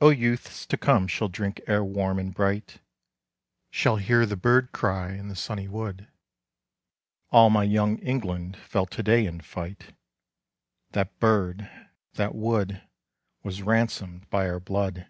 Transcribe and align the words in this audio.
O 0.00 0.10
youths 0.10 0.64
to 0.66 0.76
come 0.76 1.08
shall 1.08 1.26
drink 1.26 1.60
air 1.66 1.82
warm 1.82 2.20
and 2.20 2.32
bright, 2.32 2.78
Shall 3.72 3.96
hear 3.96 4.24
the 4.24 4.36
bird 4.36 4.70
cry 4.70 5.14
in 5.14 5.26
the 5.26 5.34
sunny 5.34 5.66
wood, 5.66 6.06
All 7.32 7.50
my 7.50 7.64
Young 7.64 7.98
England 7.98 8.56
fell 8.56 8.86
to 8.86 9.02
day 9.02 9.26
in 9.26 9.40
fight: 9.40 9.96
That 10.92 11.18
bird, 11.18 11.68
that 12.12 12.36
wood, 12.36 12.82
was 13.42 13.60
ransomed 13.60 14.30
by 14.30 14.48
our 14.48 14.60
blood! 14.60 15.08